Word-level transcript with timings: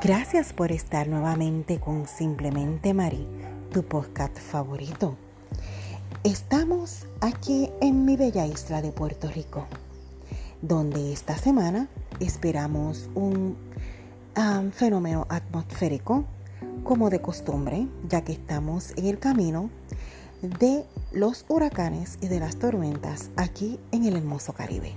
Gracias 0.00 0.52
por 0.52 0.70
estar 0.70 1.08
nuevamente 1.08 1.80
con 1.80 2.06
Simplemente 2.06 2.94
Mari, 2.94 3.26
tu 3.72 3.82
podcast 3.82 4.38
favorito. 4.38 5.16
Estamos 6.22 7.06
aquí 7.20 7.68
en 7.80 8.04
mi 8.04 8.16
bella 8.16 8.46
isla 8.46 8.80
de 8.80 8.92
Puerto 8.92 9.28
Rico, 9.28 9.66
donde 10.62 11.12
esta 11.12 11.36
semana 11.36 11.88
esperamos 12.20 13.10
un 13.16 13.56
um, 14.36 14.70
fenómeno 14.70 15.26
atmosférico 15.30 16.24
como 16.84 17.10
de 17.10 17.20
costumbre, 17.20 17.88
ya 18.08 18.22
que 18.22 18.34
estamos 18.34 18.92
en 18.96 19.06
el 19.06 19.18
camino 19.18 19.68
de 20.42 20.84
los 21.10 21.44
huracanes 21.48 22.18
y 22.20 22.28
de 22.28 22.38
las 22.38 22.60
tormentas 22.60 23.30
aquí 23.34 23.80
en 23.90 24.04
el 24.04 24.14
hermoso 24.14 24.52
Caribe. 24.52 24.92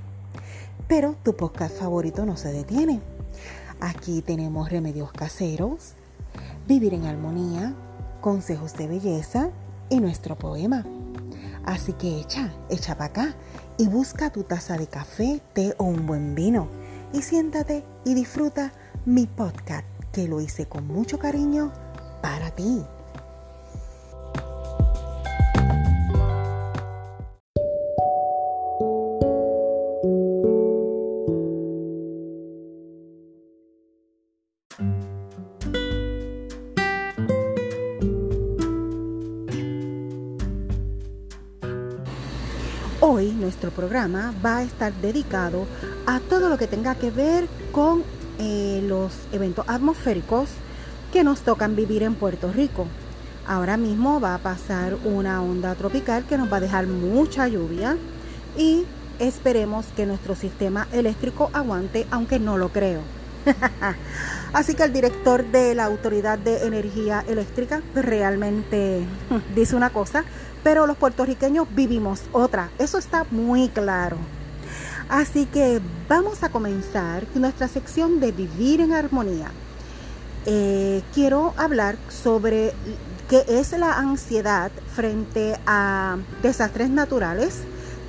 Pero 0.88 1.15
tu 1.24 1.36
podcast 1.36 1.75
favorito 1.79 2.24
no 2.24 2.38
se 2.38 2.54
detiene 2.54 3.02
Aquí 3.81 4.21
tenemos 4.21 4.69
remedios 4.69 5.11
caseros, 5.11 5.93
vivir 6.67 6.93
en 6.93 7.05
armonía, 7.05 7.73
consejos 8.21 8.77
de 8.77 8.87
belleza 8.87 9.49
y 9.89 9.99
nuestro 9.99 10.37
poema. 10.37 10.85
Así 11.65 11.93
que 11.93 12.19
echa, 12.19 12.54
echa 12.69 12.95
para 12.95 13.05
acá 13.05 13.35
y 13.79 13.87
busca 13.87 14.29
tu 14.29 14.43
taza 14.43 14.77
de 14.77 14.85
café, 14.85 15.41
té 15.54 15.73
o 15.79 15.85
un 15.85 16.05
buen 16.05 16.35
vino 16.35 16.67
y 17.11 17.23
siéntate 17.23 17.83
y 18.05 18.13
disfruta 18.13 18.71
mi 19.05 19.25
podcast 19.25 19.85
que 20.11 20.27
lo 20.27 20.41
hice 20.41 20.68
con 20.68 20.85
mucho 20.87 21.18
cariño 21.18 21.71
para 22.21 22.51
ti. 22.51 22.83
Programa 43.92 44.34
va 44.44 44.59
a 44.59 44.64
estar 44.64 44.94
dedicado 45.02 45.67
a 46.06 46.22
todo 46.22 46.47
lo 46.47 46.58
que 46.58 46.66
tenga 46.66 46.95
que 46.95 47.11
ver 47.11 47.50
con 47.73 48.03
eh, 48.39 48.81
los 48.88 49.11
eventos 49.34 49.66
atmosféricos 49.67 50.47
que 51.11 51.25
nos 51.25 51.42
tocan 51.42 51.75
vivir 51.75 52.03
en 52.03 52.16
Puerto 52.16 52.53
Rico. 52.53 52.88
Ahora 53.45 53.75
mismo 53.75 54.22
va 54.22 54.36
a 54.36 54.38
pasar 54.38 54.95
una 55.03 55.44
onda 55.44 55.75
tropical 55.75 56.23
que 56.23 56.38
nos 56.38 56.50
va 56.50 56.58
a 56.58 56.62
dejar 56.62 56.88
mucha 56.88 57.50
lluvia 57.50 57.97
y 58.58 58.86
esperemos 59.19 59.86
que 59.88 60.06
nuestro 60.06 60.36
sistema 60.36 60.88
eléctrico 60.94 61.50
aguante, 61.52 62.08
aunque 62.12 62.39
no 62.39 62.58
lo 62.58 62.69
creo. 62.69 63.02
Así 64.53 64.73
que 64.75 64.84
el 64.84 64.94
director 64.94 65.45
de 65.45 65.75
la 65.75 65.86
Autoridad 65.86 66.38
de 66.38 66.66
Energía 66.66 67.23
Eléctrica 67.28 67.81
realmente 67.95 69.06
dice 69.56 69.75
una 69.75 69.89
cosa, 69.89 70.23
pero 70.64 70.88
los 70.88 70.97
puertorriqueños 70.97 71.67
vivimos 71.73 72.23
otra. 72.31 72.69
Eso 72.78 72.97
está 72.97 73.25
muy 73.31 73.69
claro. 73.69 74.17
Así 75.09 75.45
que 75.45 75.81
vamos 76.08 76.44
a 76.44 76.50
comenzar 76.50 77.25
nuestra 77.36 77.67
sección 77.67 78.19
de 78.19 78.31
vivir 78.31 78.81
en 78.81 78.94
armonía. 78.94 79.52
Eh, 80.45 81.03
quiero 81.14 81.53
hablar 81.58 81.97
sobre 82.09 82.73
qué 83.30 83.44
es 83.47 83.72
la 83.73 83.94
ansiedad 83.94 84.72
frente 84.95 85.59
a 85.66 86.17
desastres 86.42 86.89
naturales 86.89 87.59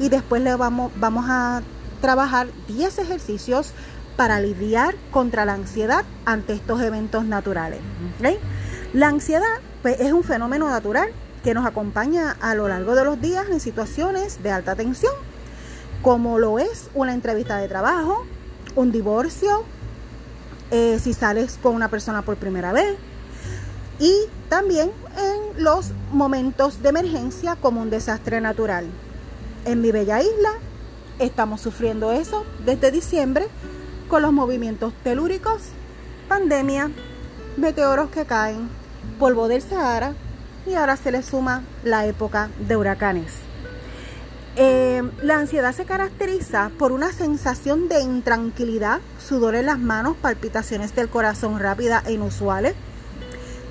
y 0.01 0.09
después 0.09 0.43
le 0.43 0.55
vamos, 0.57 0.93
vamos 0.97 1.27
a 1.29 1.63
trabajar 2.01 2.49
10 2.69 2.99
ejercicios 2.99 3.73
para 4.17 4.41
lidiar 4.41 4.95
contra 5.11 5.45
la 5.45 5.55
ansiedad 5.55 6.05
ante 6.25 6.53
estos 6.53 6.81
eventos 6.83 7.25
naturales. 7.25 7.81
La 8.93 9.09
ansiedad 9.09 9.61
pues, 9.83 10.01
es 10.01 10.13
un 10.13 10.23
fenómeno 10.23 10.69
natural 10.69 11.11
que 11.43 11.55
nos 11.55 11.67
acompaña 11.67 12.37
a 12.41 12.55
lo 12.55 12.69
largo 12.69 12.95
de 12.95 13.05
los 13.05 13.21
días 13.21 13.47
en 13.51 13.61
situaciones 13.61 14.43
de 14.43 14.51
alta 14.51 14.77
tensión, 14.77 15.15
como 16.03 16.39
lo 16.39 16.59
es 16.59 16.89
una 16.95 17.15
entrevista 17.15 17.59
de 17.59 17.69
trabajo, 17.69 18.25
un 18.77 18.93
divorcio, 18.93 19.65
eh, 20.71 20.99
si 21.03 21.13
sales 21.13 21.59
con 21.63 21.75
una 21.75 21.89
persona 21.89 22.23
por 22.23 22.37
primera 22.37 22.73
vez, 22.73 22.97
y 23.99 24.15
también 24.49 24.91
en 25.17 25.63
los 25.63 25.91
momentos 26.13 26.83
de 26.83 26.89
emergencia 26.89 27.57
como 27.57 27.81
un 27.81 27.91
desastre 27.91 28.41
natural. 28.41 28.87
En 29.65 29.81
mi 29.81 29.93
bella 29.93 30.23
isla 30.23 30.51
estamos 31.19 31.61
sufriendo 31.61 32.11
eso 32.13 32.45
desde 32.65 32.91
diciembre 32.91 33.47
con 34.13 34.21
los 34.21 34.33
movimientos 34.35 34.93
telúricos, 35.03 35.63
pandemia, 36.29 36.91
meteoros 37.57 38.11
que 38.11 38.27
caen, 38.27 38.69
polvo 39.19 39.49
del 39.49 39.63
Sahara 39.63 40.13
y 40.67 40.75
ahora 40.75 40.99
se 40.99 41.11
le 41.11 41.23
suma 41.23 41.63
la 41.83 42.05
época 42.05 42.51
de 42.59 42.77
huracanes. 42.77 43.33
Eh, 44.57 45.03
la 45.23 45.39
ansiedad 45.39 45.75
se 45.75 45.87
caracteriza 45.87 46.71
por 46.79 46.93
una 46.93 47.11
sensación 47.11 47.89
de 47.89 48.03
intranquilidad, 48.03 49.01
sudor 49.19 49.55
en 49.55 49.65
las 49.65 49.79
manos, 49.79 50.15
palpitaciones 50.21 50.95
del 50.95 51.09
corazón 51.09 51.59
rápidas 51.59 52.05
e 52.07 52.13
inusuales. 52.13 52.75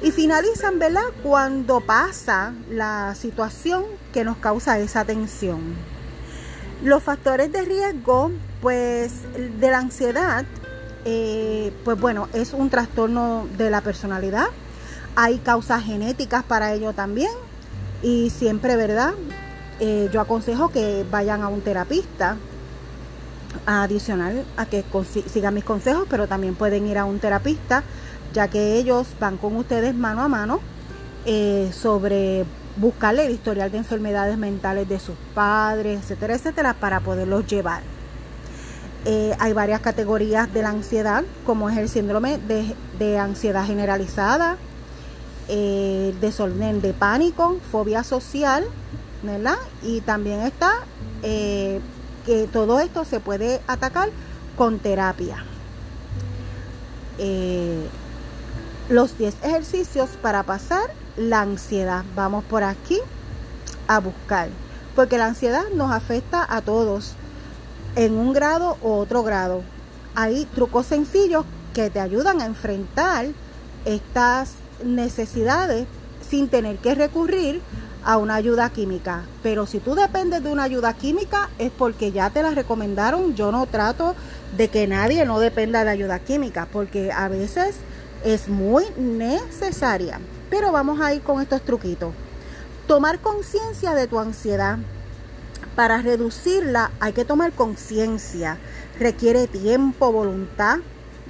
Y 0.02 0.10
finalizan, 0.10 0.80
¿verdad? 0.80 1.04
Cuando 1.22 1.82
pasa 1.82 2.56
la 2.68 3.14
situación 3.14 3.84
que 4.12 4.24
nos 4.24 4.38
causa 4.38 4.80
esa 4.80 5.06
tensión. 5.06 5.76
Los 6.84 7.04
factores 7.04 7.52
de 7.52 7.62
riesgo, 7.62 8.32
pues, 8.60 9.12
de 9.60 9.70
la 9.70 9.78
ansiedad, 9.78 10.46
eh, 11.06 11.72
pues 11.86 12.00
bueno, 12.00 12.28
es 12.34 12.54
un 12.54 12.70
trastorno 12.70 13.48
de 13.58 13.70
la 13.70 13.82
personalidad, 13.82 14.48
hay 15.16 15.38
causas 15.38 15.84
genéticas 15.84 16.44
para 16.44 16.74
ello 16.74 16.94
también. 16.94 17.32
Y 18.02 18.32
siempre, 18.32 18.76
¿verdad? 18.76 19.14
Eh, 19.80 20.10
yo 20.12 20.22
aconsejo 20.22 20.70
que 20.70 21.06
vayan 21.12 21.44
a 21.44 21.50
un 21.50 21.62
terapista 21.62 22.38
adicional 23.66 24.44
a 24.58 24.66
que 24.66 24.84
sigan 25.32 25.54
mis 25.54 25.64
consejos, 25.64 26.08
pero 26.10 26.28
también 26.28 26.56
pueden 26.56 26.88
ir 26.88 26.98
a 26.98 27.06
un 27.06 27.20
terapista, 27.20 27.84
ya 28.34 28.48
que 28.48 28.78
ellos 28.78 29.08
van 29.20 29.38
con 29.38 29.56
ustedes 29.56 29.94
mano 29.94 30.22
a 30.22 30.28
mano 30.28 30.62
eh, 31.26 31.70
sobre 31.74 32.46
buscarle 32.82 33.28
el 33.28 33.32
historial 33.32 33.72
de 33.72 33.78
enfermedades 33.78 34.38
mentales 34.38 34.90
de 34.90 35.00
sus 35.00 35.16
padres, 35.36 36.02
etcétera, 36.02 36.34
etcétera, 36.34 36.74
para 36.74 37.00
poderlos 37.00 37.46
llevar. 37.46 37.84
Eh, 39.06 39.36
hay 39.40 39.54
varias 39.54 39.82
categorías 39.82 40.52
de 40.54 40.64
la 40.64 40.70
ansiedad, 40.70 41.24
como 41.46 41.70
es 41.70 41.78
el 41.78 41.90
síndrome 41.90 42.40
de, 42.40 43.20
ansiedad 43.20 43.66
generalizada, 43.66 44.58
eh, 45.48 46.14
desorden 46.20 46.82
de 46.82 46.94
pánico, 46.94 47.58
fobia 47.72 48.04
social, 48.04 48.66
¿verdad? 49.24 49.58
Y 49.84 50.02
también 50.02 50.42
está 50.42 50.72
eh, 51.24 51.80
que 52.26 52.48
todo 52.48 52.80
esto 52.80 53.06
se 53.06 53.20
puede 53.20 53.62
atacar 53.68 54.10
con 54.58 54.80
terapia. 54.80 55.44
Eh, 57.18 57.88
los 58.90 59.18
10 59.18 59.36
ejercicios 59.44 60.10
para 60.22 60.44
pasar 60.44 60.90
la 61.18 61.42
ansiedad. 61.42 62.04
Vamos 62.16 62.44
por 62.44 62.64
aquí 62.64 63.00
a 63.88 64.00
buscar. 64.00 64.50
Porque 64.96 65.18
la 65.18 65.28
ansiedad 65.28 65.64
nos 65.74 65.92
afecta 65.92 66.46
a 66.48 66.62
todos 66.62 67.14
en 67.96 68.14
un 68.18 68.34
grado 68.34 68.78
u 68.82 68.90
otro 68.90 69.24
grado. 69.24 69.64
Hay 70.16 70.46
trucos 70.54 70.86
sencillos 70.86 71.46
que 71.74 71.90
te 71.90 72.00
ayudan 72.00 72.42
a 72.42 72.46
enfrentar 72.46 73.28
estas 73.86 74.54
necesidades 74.84 75.88
sin 76.30 76.50
tener 76.50 76.78
que 76.78 76.96
recurrir 76.96 77.62
a 78.04 78.18
una 78.18 78.36
ayuda 78.36 78.70
química. 78.70 79.24
Pero 79.44 79.66
si 79.66 79.80
tú 79.80 79.96
dependes 79.96 80.44
de 80.44 80.52
una 80.52 80.64
ayuda 80.64 80.94
química 80.94 81.50
es 81.60 81.72
porque 81.72 82.12
ya 82.12 82.30
te 82.30 82.44
la 82.44 82.52
recomendaron. 82.52 83.36
Yo 83.36 83.52
no 83.52 83.66
trato 83.68 84.16
de 84.58 84.70
que 84.70 84.88
nadie 84.88 85.26
no 85.26 85.40
dependa 85.40 85.84
de 85.84 85.92
ayuda 85.92 86.20
química 86.20 86.68
porque 86.72 87.12
a 87.12 87.28
veces 87.28 87.76
es 88.24 88.48
muy 88.48 88.86
necesaria. 88.98 90.20
Pero 90.52 90.72
vamos 90.72 91.02
a 91.02 91.14
ir 91.16 91.24
con 91.24 91.42
estos 91.42 91.64
truquitos. 91.64 92.14
Tomar 92.86 93.20
conciencia 93.20 93.96
de 93.96 94.06
tu 94.06 94.20
ansiedad. 94.20 94.78
Para 95.76 96.02
reducirla 96.02 96.92
hay 97.00 97.14
que 97.14 97.26
tomar 97.26 97.54
conciencia. 97.54 98.60
Requiere 99.00 99.48
tiempo, 99.48 100.12
voluntad, 100.12 100.78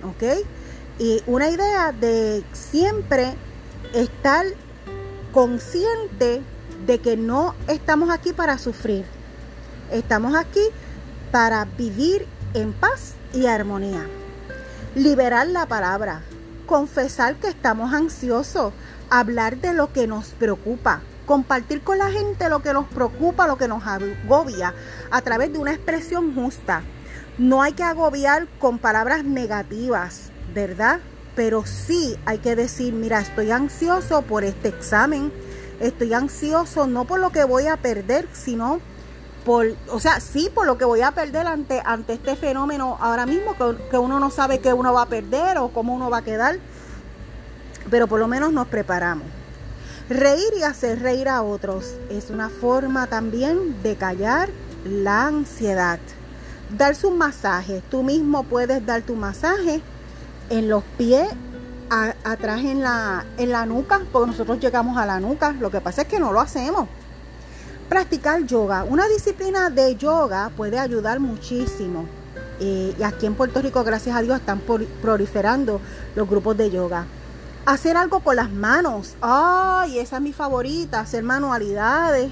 ¿ok? 0.04 0.46
Y 1.00 1.24
una 1.28 1.50
idea 1.50 1.94
de 1.94 2.44
siempre 2.52 3.36
estar 3.94 4.46
consciente 5.32 6.42
de 6.86 7.00
que 7.00 7.16
no 7.16 7.56
estamos 7.68 8.10
aquí 8.10 8.34
para 8.34 8.58
sufrir. 8.58 9.06
Estamos 9.92 10.36
aquí 10.36 10.62
para 11.32 11.66
vivir 11.66 12.26
en 12.54 12.74
paz 12.74 13.14
y 13.34 13.46
armonía. 13.46 14.08
Liberar 14.96 15.48
la 15.48 15.68
palabra, 15.68 16.24
confesar 16.66 17.36
que 17.36 17.48
estamos 17.48 17.94
ansiosos, 17.94 18.74
hablar 19.12 19.58
de 19.58 19.74
lo 19.74 19.94
que 19.94 20.08
nos 20.08 20.30
preocupa, 20.30 21.02
compartir 21.28 21.82
con 21.82 22.00
la 22.00 22.10
gente 22.10 22.50
lo 22.50 22.64
que 22.64 22.74
nos 22.74 22.88
preocupa, 22.88 23.46
lo 23.46 23.58
que 23.58 23.68
nos 23.68 23.84
agobia, 23.86 24.74
a 25.12 25.22
través 25.22 25.54
de 25.54 25.60
una 25.60 25.74
expresión 25.74 26.34
justa. 26.34 26.82
No 27.38 27.62
hay 27.62 27.74
que 27.74 27.84
agobiar 27.84 28.48
con 28.60 28.80
palabras 28.80 29.24
negativas, 29.24 30.32
¿verdad? 30.56 31.00
pero 31.36 31.66
sí 31.66 32.18
hay 32.26 32.40
que 32.40 32.56
decir, 32.56 32.94
mira, 32.94 33.20
estoy 33.20 33.52
ansioso 33.52 34.22
por 34.24 34.44
este 34.44 34.68
examen, 34.68 35.32
estoy 35.80 36.14
ansioso 36.14 36.88
no 36.88 37.06
por 37.06 37.20
lo 37.20 37.32
que 37.32 37.44
voy 37.44 37.68
a 37.68 37.78
perder, 37.78 38.28
sino 38.34 38.80
por, 39.46 39.68
o 39.90 40.00
sea, 40.00 40.20
sí 40.20 40.52
por 40.54 40.68
lo 40.68 40.78
que 40.78 40.86
voy 40.86 41.02
a 41.02 41.12
perder 41.12 41.48
ante, 41.48 41.82
ante 41.84 42.14
este 42.14 42.36
fenómeno 42.36 42.98
ahora 43.00 43.26
mismo, 43.26 43.56
que, 43.56 43.90
que 43.90 43.98
uno 43.98 44.20
no 44.20 44.30
sabe 44.30 44.60
qué 44.60 44.74
uno 44.74 44.94
va 44.94 45.04
a 45.04 45.08
perder 45.08 45.58
o 45.58 45.70
cómo 45.70 45.96
uno 45.96 46.10
va 46.10 46.18
a 46.18 46.24
quedar, 46.24 46.60
pero 47.90 48.08
por 48.08 48.20
lo 48.20 48.28
menos 48.28 48.54
nos 48.54 48.68
preparamos. 48.68 49.26
Reír 50.10 50.54
y 50.58 50.64
hacer 50.64 51.02
reír 51.02 51.30
a 51.30 51.42
otros 51.42 51.96
es 52.10 52.30
una 52.30 52.50
forma 52.50 53.08
también 53.08 53.82
de 53.82 53.96
callar 53.96 54.50
la 54.86 55.28
ansiedad. 55.28 56.00
Darse 56.78 57.08
un 57.08 57.18
masaje, 57.18 57.82
tú 57.90 58.04
mismo 58.04 58.44
puedes 58.44 58.86
dar 58.86 59.02
tu 59.04 59.16
masaje 59.16 59.82
en 60.50 60.70
los 60.70 60.84
pies, 60.98 61.28
atrás 62.24 62.60
en 62.60 62.82
la, 62.82 63.26
en 63.38 63.52
la 63.52 63.66
nuca, 63.66 64.02
porque 64.12 64.32
nosotros 64.32 64.60
llegamos 64.60 64.98
a 64.98 65.06
la 65.06 65.20
nuca, 65.20 65.54
lo 65.54 65.72
que 65.72 65.82
pasa 65.82 66.04
es 66.04 66.08
que 66.08 66.20
no 66.20 66.32
lo 66.32 66.40
hacemos. 66.40 66.88
Practicar 67.90 68.46
yoga, 68.46 68.86
una 68.86 69.08
disciplina 69.08 69.70
de 69.70 69.96
yoga 69.96 70.50
puede 70.56 70.80
ayudar 70.80 71.20
muchísimo. 71.20 72.06
Eh, 72.60 72.96
y 72.98 73.04
aquí 73.04 73.26
en 73.26 73.36
Puerto 73.36 73.62
Rico, 73.62 73.84
gracias 73.84 74.16
a 74.16 74.22
Dios, 74.22 74.40
están 74.40 74.62
proliferando 75.02 75.82
los 76.16 76.30
grupos 76.30 76.56
de 76.58 76.70
yoga. 76.70 77.06
Hacer 77.66 77.96
algo 77.96 78.22
con 78.22 78.36
las 78.36 78.50
manos, 78.50 79.16
ay, 79.22 80.00
esa 80.00 80.16
es 80.16 80.22
mi 80.22 80.34
favorita, 80.34 81.00
hacer 81.00 81.24
manualidades. 81.24 82.32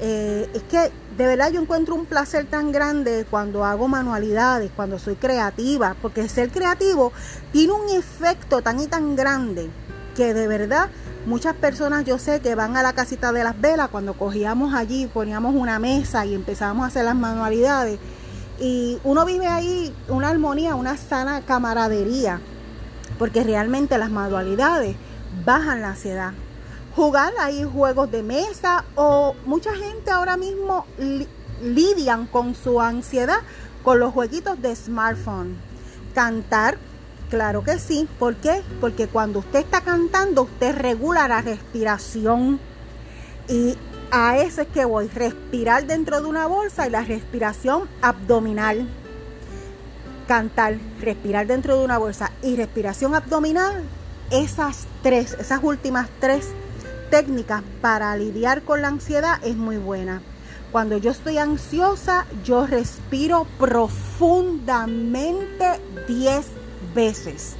Eh, 0.00 0.48
es 0.52 0.62
que 0.64 0.92
de 1.16 1.26
verdad 1.26 1.50
yo 1.50 1.60
encuentro 1.60 1.94
un 1.94 2.04
placer 2.04 2.46
tan 2.46 2.70
grande 2.70 3.26
cuando 3.28 3.64
hago 3.64 3.88
manualidades, 3.88 4.70
cuando 4.76 4.98
soy 4.98 5.16
creativa, 5.16 5.96
porque 6.02 6.28
ser 6.28 6.50
creativo 6.50 7.12
tiene 7.50 7.72
un 7.72 7.88
efecto 7.88 8.62
tan 8.62 8.78
y 8.78 8.86
tan 8.86 9.16
grande 9.16 9.70
que 10.14 10.34
de 10.34 10.46
verdad 10.46 10.90
muchas 11.26 11.54
personas 11.54 12.04
yo 12.04 12.18
sé 12.18 12.40
que 12.40 12.54
van 12.54 12.76
a 12.76 12.82
la 12.82 12.92
casita 12.92 13.32
de 13.32 13.42
las 13.42 13.60
velas 13.60 13.88
cuando 13.88 14.14
cogíamos 14.14 14.74
allí, 14.74 15.06
poníamos 15.06 15.54
una 15.54 15.78
mesa 15.78 16.26
y 16.26 16.34
empezábamos 16.34 16.84
a 16.84 16.88
hacer 16.88 17.04
las 17.04 17.16
manualidades 17.16 17.98
y 18.60 18.98
uno 19.02 19.24
vive 19.24 19.46
ahí 19.46 19.94
una 20.08 20.28
armonía, 20.28 20.74
una 20.74 20.96
sana 20.96 21.40
camaradería, 21.40 22.40
porque 23.18 23.44
realmente 23.44 23.98
las 23.98 24.10
manualidades 24.10 24.96
bajan 25.44 25.82
la 25.82 25.90
ansiedad, 25.90 26.32
jugar 26.94 27.32
ahí 27.40 27.64
juegos 27.64 28.10
de 28.10 28.22
mesa 28.22 28.84
o 28.94 29.34
mucha 29.44 29.74
gente 29.74 30.10
ahora 30.10 30.36
mismo 30.36 30.86
lidian 31.62 32.26
con 32.26 32.54
su 32.54 32.80
ansiedad 32.80 33.40
con 33.82 34.00
los 34.00 34.12
jueguitos 34.12 34.60
de 34.60 34.74
smartphone. 34.74 35.56
Cantar, 36.14 36.78
claro 37.30 37.62
que 37.62 37.78
sí. 37.78 38.08
¿Por 38.18 38.36
qué? 38.36 38.62
Porque 38.80 39.06
cuando 39.06 39.38
usted 39.38 39.60
está 39.60 39.80
cantando, 39.80 40.42
usted 40.42 40.76
regula 40.76 41.28
la 41.28 41.40
respiración. 41.40 42.60
Y 43.48 43.76
a 44.10 44.38
eso 44.38 44.62
es 44.62 44.68
que 44.68 44.84
voy. 44.84 45.08
Respirar 45.08 45.86
dentro 45.86 46.20
de 46.20 46.26
una 46.26 46.46
bolsa 46.46 46.86
y 46.86 46.90
la 46.90 47.02
respiración 47.02 47.88
abdominal. 48.02 48.86
Cantar, 50.28 50.76
respirar 51.00 51.46
dentro 51.46 51.78
de 51.78 51.84
una 51.86 51.96
bolsa 51.96 52.32
y 52.42 52.54
respiración 52.54 53.14
abdominal. 53.14 53.82
Esas 54.30 54.86
tres, 55.02 55.34
esas 55.40 55.60
últimas 55.62 56.10
tres 56.20 56.48
técnicas 57.10 57.62
para 57.80 58.14
lidiar 58.14 58.60
con 58.60 58.82
la 58.82 58.88
ansiedad 58.88 59.42
es 59.42 59.56
muy 59.56 59.78
buena. 59.78 60.20
Cuando 60.70 60.98
yo 60.98 61.12
estoy 61.12 61.38
ansiosa, 61.38 62.26
yo 62.44 62.66
respiro 62.66 63.46
profundamente 63.58 65.80
10 66.06 66.46
veces. 66.94 67.54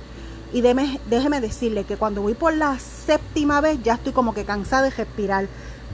Y 0.53 0.61
déjeme, 0.61 1.41
decirle 1.41 1.85
que 1.85 1.97
cuando 1.97 2.21
voy 2.21 2.35
por 2.35 2.53
la 2.53 2.79
séptima 2.79 3.63
vez 3.63 3.83
ya 3.83 3.95
estoy 3.95 4.13
como 4.13 4.35
que 4.35 4.45
cansada 4.45 4.83
de 4.83 4.91
respirar. 4.91 5.47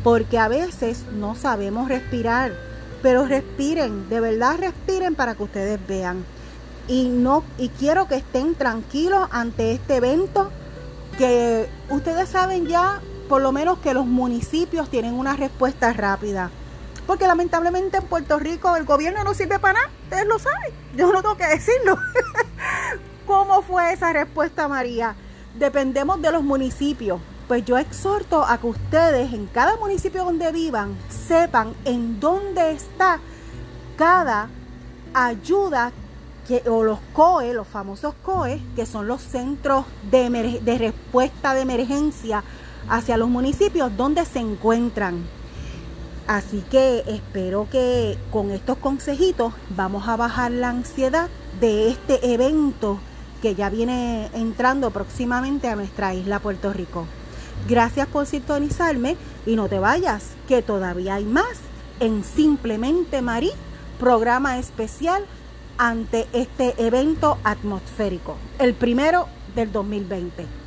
Porque 0.02 0.40
a 0.40 0.48
veces 0.48 1.04
no 1.16 1.36
sabemos 1.36 1.88
respirar. 1.88 2.52
Pero 3.00 3.26
respiren, 3.26 4.08
de 4.08 4.18
verdad 4.18 4.58
respiren 4.58 5.14
para 5.14 5.36
que 5.36 5.44
ustedes 5.44 5.78
vean. 5.86 6.24
Y 6.86 7.08
no, 7.08 7.44
y 7.58 7.70
quiero 7.70 8.08
que 8.08 8.16
estén 8.16 8.54
tranquilos 8.54 9.28
ante 9.30 9.72
este 9.72 9.96
evento. 9.96 10.50
Que 11.18 11.68
ustedes 11.90 12.28
saben 12.28 12.66
ya 12.66 13.00
por 13.28 13.40
lo 13.40 13.52
menos 13.52 13.78
que 13.78 13.94
los 13.94 14.06
municipios 14.06 14.90
tienen 14.90 15.14
una 15.14 15.34
respuesta 15.34 15.92
rápida. 15.92 16.50
Porque 17.06 17.26
lamentablemente 17.26 17.98
en 17.98 18.04
Puerto 18.04 18.38
Rico 18.38 18.76
el 18.76 18.84
gobierno 18.84 19.24
no 19.24 19.34
sirve 19.34 19.58
para 19.58 19.74
nada, 19.74 19.90
ustedes 20.04 20.26
lo 20.26 20.38
saben, 20.38 20.72
yo 20.96 21.12
no 21.12 21.20
tengo 21.22 21.36
que 21.36 21.46
decirlo. 21.46 21.98
¿Cómo 23.26 23.62
fue 23.62 23.92
esa 23.92 24.12
respuesta, 24.12 24.68
María? 24.68 25.14
Dependemos 25.58 26.20
de 26.20 26.32
los 26.32 26.42
municipios. 26.42 27.20
Pues 27.48 27.64
yo 27.64 27.76
exhorto 27.76 28.42
a 28.42 28.58
que 28.58 28.66
ustedes 28.66 29.32
en 29.32 29.46
cada 29.46 29.76
municipio 29.76 30.24
donde 30.24 30.50
vivan 30.50 30.96
sepan 31.08 31.74
en 31.84 32.18
dónde 32.18 32.72
está 32.72 33.20
cada 33.96 34.48
ayuda 35.12 35.92
que, 36.46 36.62
o 36.68 36.82
los 36.82 36.98
COE, 37.12 37.54
los 37.54 37.66
famosos 37.66 38.14
COE, 38.22 38.60
que 38.76 38.86
son 38.86 39.06
los 39.06 39.22
centros 39.22 39.84
de, 40.10 40.60
de 40.62 40.78
respuesta 40.78 41.54
de 41.54 41.62
emergencia 41.62 42.44
hacia 42.88 43.16
los 43.16 43.28
municipios 43.28 43.96
donde 43.96 44.24
se 44.24 44.40
encuentran. 44.40 45.22
Así 46.26 46.64
que 46.70 47.04
espero 47.06 47.68
que 47.70 48.18
con 48.30 48.50
estos 48.50 48.78
consejitos 48.78 49.52
vamos 49.76 50.08
a 50.08 50.16
bajar 50.16 50.50
la 50.52 50.70
ansiedad 50.70 51.28
de 51.60 51.90
este 51.90 52.32
evento 52.32 52.98
que 53.42 53.54
ya 53.54 53.68
viene 53.68 54.30
entrando 54.32 54.90
próximamente 54.90 55.68
a 55.68 55.76
nuestra 55.76 56.14
isla 56.14 56.38
Puerto 56.38 56.72
Rico. 56.72 57.06
Gracias 57.68 58.06
por 58.06 58.26
sintonizarme 58.26 59.16
y 59.44 59.56
no 59.56 59.68
te 59.68 59.78
vayas, 59.78 60.30
que 60.48 60.62
todavía 60.62 61.16
hay 61.16 61.24
más 61.24 61.58
en 62.00 62.24
Simplemente 62.24 63.20
Marí, 63.20 63.50
programa 64.00 64.58
especial 64.58 65.24
ante 65.78 66.26
este 66.32 66.74
evento 66.78 67.38
atmosférico, 67.44 68.36
el 68.58 68.74
primero 68.74 69.26
del 69.54 69.72
2020. 69.72 70.64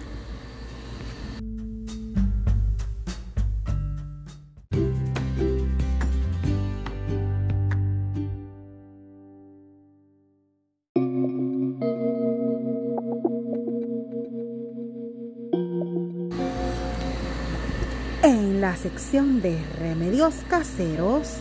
sección 18.77 19.41
de 19.41 19.60
remedios 19.79 20.36
caseros 20.48 21.38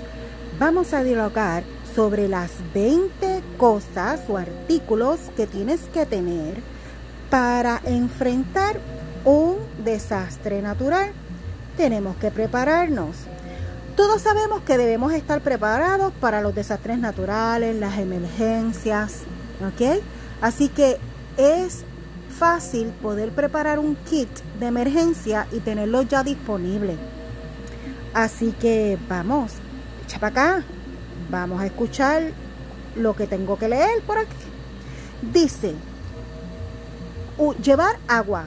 vamos 0.58 0.94
a 0.94 1.02
dialogar 1.02 1.64
sobre 1.96 2.28
las 2.28 2.50
20 2.74 3.42
cosas 3.56 4.20
o 4.28 4.36
artículos 4.36 5.18
que 5.34 5.46
tienes 5.46 5.80
que 5.94 6.04
tener 6.04 6.56
para 7.30 7.80
enfrentar 7.86 8.78
un 9.24 9.56
desastre 9.82 10.60
natural. 10.60 11.08
Tenemos 11.78 12.14
que 12.16 12.30
prepararnos. 12.30 13.16
Todos 13.96 14.20
sabemos 14.20 14.60
que 14.60 14.76
debemos 14.76 15.14
estar 15.14 15.40
preparados 15.40 16.12
para 16.20 16.42
los 16.42 16.54
desastres 16.54 16.98
naturales, 16.98 17.74
las 17.74 17.98
emergencias, 17.98 19.22
¿ok? 19.66 20.02
Así 20.42 20.68
que 20.68 20.98
es 21.38 21.82
fácil 22.38 22.88
poder 23.00 23.30
preparar 23.30 23.78
un 23.78 23.96
kit 23.96 24.28
de 24.60 24.66
emergencia 24.66 25.46
y 25.50 25.60
tenerlo 25.60 26.02
ya 26.02 26.22
disponible. 26.22 26.96
Así 28.12 28.54
que 28.60 28.98
vamos, 29.08 29.52
echa 30.04 30.18
para 30.18 30.30
acá, 30.30 30.64
vamos 31.30 31.60
a 31.60 31.66
escuchar 31.66 32.30
lo 32.94 33.14
que 33.14 33.26
tengo 33.26 33.58
que 33.58 33.68
leer 33.68 34.02
por 34.06 34.18
aquí. 34.18 34.36
Dice, 35.32 35.74
llevar 37.62 37.96
agua, 38.08 38.46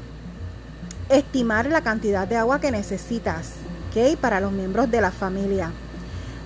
estimar 1.10 1.68
la 1.68 1.82
cantidad 1.82 2.28
de 2.28 2.38
agua 2.38 2.60
que 2.60 2.72
necesitas, 2.72 3.54
¿ok? 3.90 4.18
Para 4.20 4.40
los 4.40 4.52
miembros 4.52 4.90
de 4.90 5.02
la 5.02 5.12
familia. 5.12 5.72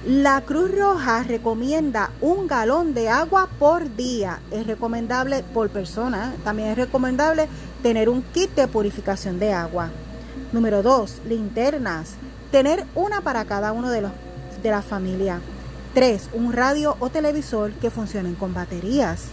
La 0.05 0.41
Cruz 0.41 0.69
Roja 0.77 1.23
recomienda 1.23 2.11
un 2.19 2.45
galón 2.45 2.93
de 2.93 3.07
agua 3.07 3.47
por 3.57 3.95
día. 3.95 4.39
Es 4.51 4.67
recomendable 4.67 5.43
por 5.53 5.69
persona. 5.69 6.33
También 6.43 6.69
es 6.69 6.77
recomendable 6.77 7.47
tener 7.81 8.09
un 8.09 8.21
kit 8.21 8.53
de 8.53 8.67
purificación 8.67 9.39
de 9.39 9.53
agua. 9.53 9.91
Número 10.51 10.83
dos, 10.83 11.21
linternas. 11.25 12.15
Tener 12.51 12.83
una 12.95 13.21
para 13.21 13.45
cada 13.45 13.71
uno 13.71 13.89
de, 13.91 14.01
los, 14.01 14.11
de 14.61 14.71
la 14.71 14.81
familia. 14.81 15.39
3. 15.93 16.29
Un 16.33 16.53
radio 16.53 16.97
o 16.99 17.09
televisor 17.09 17.71
que 17.73 17.89
funcionen 17.89 18.35
con 18.35 18.53
baterías. 18.53 19.25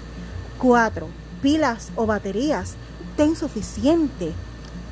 4. 0.58 1.08
Pilas 1.42 1.90
o 1.96 2.06
baterías. 2.06 2.74
Ten 3.16 3.34
suficiente 3.34 4.32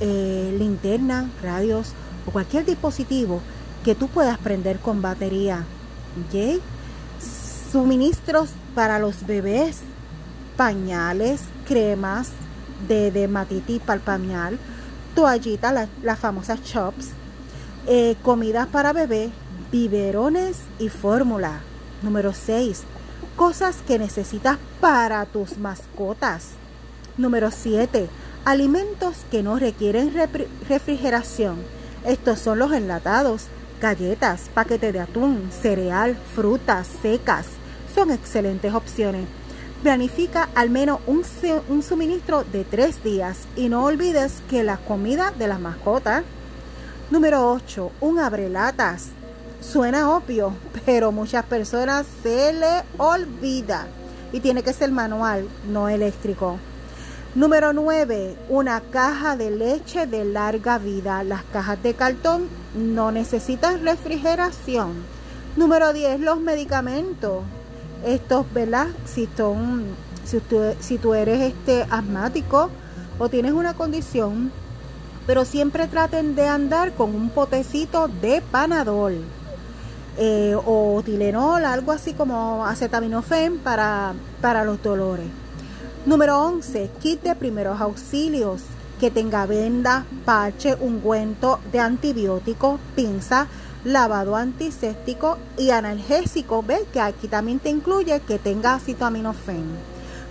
eh, 0.00 0.54
linterna, 0.58 1.30
radios 1.42 1.92
o 2.26 2.30
cualquier 2.30 2.64
dispositivo 2.64 3.40
que 3.84 3.94
tú 3.94 4.08
puedas 4.08 4.38
prender 4.38 4.78
con 4.78 5.02
batería. 5.02 5.64
¿Okay? 6.26 6.60
Suministros 7.70 8.50
para 8.74 8.98
los 8.98 9.26
bebés, 9.26 9.80
pañales, 10.56 11.42
cremas, 11.66 12.30
de 12.86 13.10
dermatitis 13.10 13.80
palpameal, 13.80 14.58
toallitas, 15.14 15.72
las 15.72 15.88
la 16.02 16.16
famosas 16.16 16.62
chops, 16.62 17.10
eh, 17.86 18.16
comidas 18.22 18.68
para 18.68 18.92
bebé, 18.92 19.30
biberones 19.70 20.58
y 20.78 20.88
fórmula. 20.88 21.60
Número 22.02 22.32
6. 22.32 22.82
Cosas 23.36 23.76
que 23.86 23.98
necesitas 23.98 24.58
para 24.80 25.24
tus 25.26 25.58
mascotas. 25.58 26.50
Número 27.16 27.50
7. 27.50 28.08
Alimentos 28.44 29.16
que 29.30 29.42
no 29.42 29.58
requieren 29.58 30.12
refrigeración. 30.68 31.56
Estos 32.06 32.38
son 32.38 32.58
los 32.58 32.72
enlatados, 32.72 33.46
galletas, 33.80 34.50
paquete 34.54 34.92
de 34.92 35.00
atún, 35.00 35.50
cereal, 35.50 36.16
frutas 36.34 36.88
secas. 37.02 37.46
Son 37.94 38.10
excelentes 38.10 38.72
opciones. 38.72 39.26
Planifica 39.82 40.48
al 40.54 40.70
menos 40.70 41.00
un, 41.06 41.22
suministro 41.82 42.44
de 42.44 42.64
tres 42.64 43.04
días 43.04 43.46
y 43.54 43.68
no 43.68 43.84
olvides 43.84 44.42
que 44.50 44.64
la 44.64 44.76
comida 44.76 45.32
de 45.38 45.46
las 45.46 45.60
mascotas. 45.60 46.24
Número 47.10 47.52
8. 47.52 47.92
Un 48.00 48.18
abrelatas. 48.18 49.10
Suena 49.60 50.14
obvio, 50.14 50.52
pero 50.86 51.10
muchas 51.10 51.44
personas 51.44 52.06
se 52.22 52.52
le 52.52 52.84
olvida 52.96 53.88
y 54.32 54.40
tiene 54.40 54.62
que 54.62 54.72
ser 54.72 54.92
manual, 54.92 55.48
no 55.68 55.88
eléctrico. 55.88 56.58
Número 57.34 57.72
9. 57.72 58.36
Una 58.48 58.80
caja 58.80 59.36
de 59.36 59.50
leche 59.50 60.06
de 60.06 60.24
larga 60.24 60.78
vida. 60.78 61.24
Las 61.24 61.42
cajas 61.42 61.82
de 61.82 61.94
cartón 61.94 62.48
no 62.74 63.10
necesitan 63.10 63.84
refrigeración. 63.84 64.94
Número 65.56 65.92
10. 65.92 66.20
Los 66.20 66.40
medicamentos. 66.40 67.42
Estos, 68.06 68.46
¿verdad? 68.54 68.86
Si, 69.06 69.28
son, 69.36 69.86
si, 70.24 70.38
tú, 70.38 70.60
si 70.78 70.98
tú 70.98 71.14
eres 71.14 71.40
este, 71.40 71.82
asmático 71.90 72.70
o 73.18 73.28
tienes 73.28 73.52
una 73.52 73.74
condición, 73.74 74.52
pero 75.26 75.44
siempre 75.44 75.88
traten 75.88 76.36
de 76.36 76.46
andar 76.46 76.92
con 76.92 77.14
un 77.14 77.28
potecito 77.28 78.08
de 78.22 78.40
panadol 78.40 79.24
eh, 80.18 80.56
o 80.56 81.00
Tilenol, 81.04 81.64
algo 81.64 81.92
así 81.92 82.12
como 82.12 82.66
acetaminofén 82.66 83.58
para, 83.58 84.14
para 84.40 84.64
los 84.64 84.82
dolores. 84.82 85.26
Número 86.06 86.40
11, 86.40 86.90
kit 87.00 87.22
de 87.22 87.34
primeros 87.34 87.80
auxilios 87.80 88.62
que 88.98 89.10
tenga 89.10 89.46
venda, 89.46 90.04
parche, 90.24 90.76
ungüento 90.80 91.60
de 91.70 91.78
antibiótico, 91.78 92.80
pinza, 92.96 93.46
lavado 93.84 94.34
antiséptico 94.34 95.38
y 95.56 95.70
analgésico. 95.70 96.62
Ve 96.62 96.84
que 96.92 97.00
aquí 97.00 97.28
también 97.28 97.60
te 97.60 97.70
incluye 97.70 98.20
que 98.20 98.38
tenga 98.38 98.74
acetaminofén. 98.74 99.64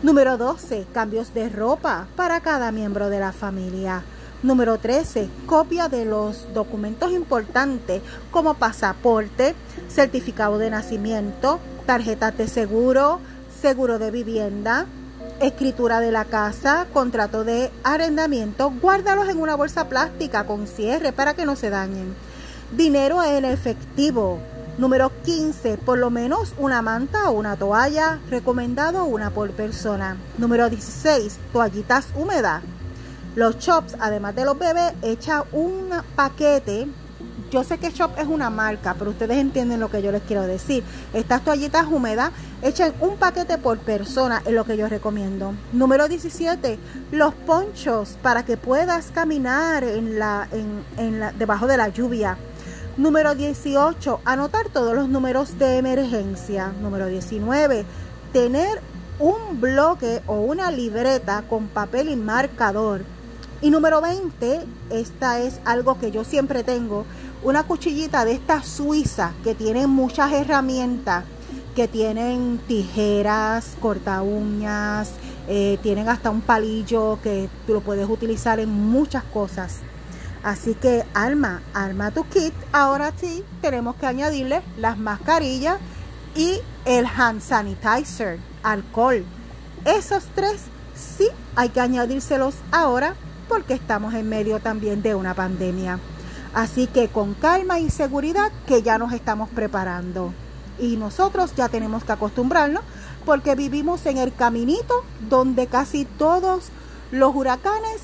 Número 0.03 0.37
12, 0.37 0.87
cambios 0.93 1.33
de 1.33 1.49
ropa 1.49 2.07
para 2.15 2.41
cada 2.41 2.71
miembro 2.71 3.09
de 3.09 3.19
la 3.19 3.31
familia. 3.31 4.03
Número 4.43 4.77
13. 4.77 5.29
Copia 5.47 5.89
de 5.89 6.05
los 6.05 6.53
documentos 6.53 7.11
importantes 7.11 8.03
como 8.29 8.53
pasaporte, 8.53 9.55
certificado 9.89 10.59
de 10.59 10.69
nacimiento, 10.69 11.59
tarjetas 11.87 12.37
de 12.37 12.47
seguro, 12.47 13.19
seguro 13.61 13.97
de 13.97 14.11
vivienda, 14.11 14.85
escritura 15.41 15.99
de 16.01 16.11
la 16.11 16.25
casa, 16.25 16.85
contrato 16.93 17.43
de 17.43 17.71
arrendamiento. 17.83 18.71
Guárdalos 18.79 19.27
en 19.27 19.41
una 19.41 19.55
bolsa 19.55 19.89
plástica 19.89 20.45
con 20.45 20.67
cierre 20.67 21.11
para 21.13 21.33
que 21.33 21.47
no 21.47 21.55
se 21.55 21.71
dañen. 21.71 22.13
Dinero 22.71 23.23
en 23.23 23.43
efectivo. 23.43 24.37
Número 24.77 25.11
15. 25.25 25.77
Por 25.77 25.97
lo 25.97 26.11
menos 26.11 26.53
una 26.59 26.83
manta 26.83 27.31
o 27.31 27.33
una 27.33 27.55
toalla. 27.55 28.19
Recomendado 28.29 29.05
una 29.05 29.31
por 29.31 29.49
persona. 29.49 30.17
Número 30.37 30.69
16. 30.69 31.39
Toallitas 31.51 32.09
húmedas. 32.15 32.61
Los 33.37 33.59
Chops, 33.59 33.95
además 33.99 34.33
de 34.33 34.45
los 34.45 34.57
bebés, 34.57 34.93
echa 35.03 35.43
un 35.51 35.91
paquete. 36.15 36.87
Yo 37.51 37.63
sé 37.63 37.77
que 37.77 37.93
Chop 37.93 38.17
es 38.17 38.25
una 38.25 38.49
marca, 38.49 38.95
pero 38.97 39.11
ustedes 39.11 39.37
entienden 39.37 39.79
lo 39.79 39.91
que 39.91 40.01
yo 40.01 40.11
les 40.11 40.23
quiero 40.23 40.41
decir. 40.41 40.83
Estas 41.13 41.43
toallitas 41.43 41.85
húmedas 41.85 42.31
echen 42.63 42.95
un 42.99 43.17
paquete 43.17 43.59
por 43.59 43.77
persona, 43.77 44.41
es 44.43 44.53
lo 44.53 44.65
que 44.65 44.75
yo 44.75 44.89
recomiendo. 44.89 45.53
Número 45.71 46.07
17, 46.07 46.79
los 47.11 47.35
ponchos 47.35 48.17
para 48.23 48.43
que 48.43 48.57
puedas 48.57 49.11
caminar 49.11 49.83
en 49.83 50.17
la, 50.17 50.47
en, 50.97 51.19
la, 51.19 51.31
debajo 51.31 51.67
de 51.67 51.77
la 51.77 51.89
lluvia. 51.89 52.39
Número 52.97 53.35
18, 53.35 54.21
anotar 54.25 54.69
todos 54.69 54.95
los 54.95 55.09
números 55.09 55.59
de 55.59 55.77
emergencia. 55.77 56.73
Número 56.81 57.05
19, 57.05 57.85
tener 58.33 58.81
un 59.19 59.61
bloque 59.61 60.23
o 60.25 60.39
una 60.39 60.71
libreta 60.71 61.43
con 61.47 61.67
papel 61.67 62.09
y 62.09 62.15
marcador 62.15 63.01
y 63.61 63.71
número 63.71 64.01
20, 64.01 64.61
esta 64.91 65.39
es 65.39 65.59
algo 65.65 65.99
que 65.99 66.11
yo 66.11 66.23
siempre 66.23 66.63
tengo, 66.63 67.05
una 67.43 67.63
cuchillita 67.63 68.23
de 68.23 68.33
esta 68.33 68.61
suiza 68.61 69.33
que 69.43 69.55
tienen 69.55 69.89
muchas 69.89 70.31
herramientas, 70.31 71.23
que 71.75 71.87
tienen 71.87 72.59
tijeras, 72.67 73.75
corta 73.79 74.21
uñas, 74.21 75.09
eh, 75.47 75.79
tienen 75.81 76.07
hasta 76.09 76.29
un 76.29 76.41
palillo 76.41 77.19
que 77.23 77.49
tú 77.65 77.73
lo 77.73 77.81
puedes 77.81 78.07
utilizar 78.07 78.59
en 78.59 78.69
muchas 78.69 79.23
cosas. 79.23 79.77
Así 80.43 80.75
que 80.75 81.03
alma, 81.13 81.61
alma 81.73 82.11
tu 82.11 82.25
kit. 82.25 82.53
Ahora 82.71 83.11
sí, 83.19 83.43
tenemos 83.61 83.95
que 83.95 84.05
añadirle 84.05 84.61
las 84.77 84.97
mascarillas 84.97 85.77
y 86.35 86.59
el 86.85 87.05
hand 87.05 87.41
sanitizer, 87.41 88.39
alcohol. 88.61 89.25
Esos 89.85 90.25
tres 90.35 90.61
sí 90.95 91.27
hay 91.55 91.69
que 91.69 91.79
añadírselos 91.79 92.55
ahora 92.71 93.15
porque 93.47 93.73
estamos 93.73 94.13
en 94.13 94.29
medio 94.29 94.59
también 94.59 95.01
de 95.01 95.15
una 95.15 95.33
pandemia. 95.33 95.99
Así 96.53 96.87
que 96.87 97.07
con 97.07 97.33
calma 97.33 97.79
y 97.79 97.89
seguridad 97.89 98.51
que 98.65 98.81
ya 98.81 98.97
nos 98.97 99.13
estamos 99.13 99.49
preparando. 99.49 100.33
Y 100.79 100.97
nosotros 100.97 101.53
ya 101.55 101.69
tenemos 101.69 102.03
que 102.03 102.11
acostumbrarnos 102.11 102.83
porque 103.25 103.55
vivimos 103.55 104.05
en 104.05 104.17
el 104.17 104.33
caminito 104.33 105.03
donde 105.29 105.67
casi 105.67 106.05
todos 106.05 106.65
los 107.11 107.35
huracanes 107.35 108.03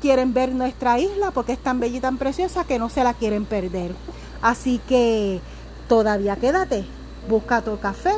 quieren 0.00 0.34
ver 0.34 0.52
nuestra 0.52 0.98
isla 0.98 1.30
porque 1.30 1.52
es 1.52 1.58
tan 1.58 1.78
bella 1.78 1.98
y 1.98 2.00
tan 2.00 2.18
preciosa 2.18 2.64
que 2.64 2.78
no 2.78 2.88
se 2.88 3.04
la 3.04 3.14
quieren 3.14 3.44
perder. 3.44 3.92
Así 4.40 4.80
que 4.88 5.40
todavía 5.88 6.36
quédate, 6.36 6.84
busca 7.28 7.62
tu 7.62 7.78
café, 7.78 8.12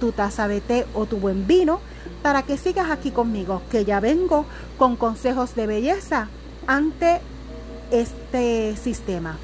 tu 0.00 0.12
taza 0.12 0.48
de 0.48 0.60
té 0.60 0.86
o 0.94 1.06
tu 1.06 1.18
buen 1.18 1.46
vino 1.46 1.80
para 2.22 2.42
que 2.42 2.56
sigas 2.56 2.90
aquí 2.90 3.10
conmigo, 3.10 3.62
que 3.70 3.84
ya 3.84 4.00
vengo 4.00 4.46
con 4.78 4.96
consejos 4.96 5.54
de 5.54 5.66
belleza 5.66 6.28
ante 6.66 7.20
este 7.90 8.76
sistema. 8.76 9.38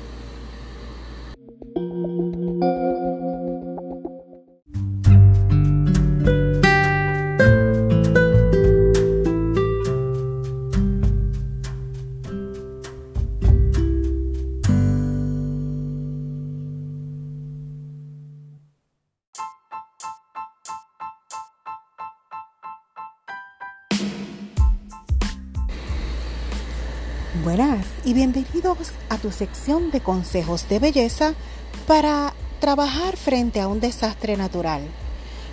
Buenas 27.44 27.86
y 28.04 28.12
bienvenidos 28.12 28.92
a 29.08 29.16
tu 29.16 29.32
sección 29.32 29.90
de 29.90 30.02
consejos 30.02 30.68
de 30.68 30.78
belleza 30.78 31.32
para 31.86 32.34
trabajar 32.58 33.16
frente 33.16 33.60
a 33.60 33.68
un 33.68 33.80
desastre 33.80 34.36
natural. 34.36 34.82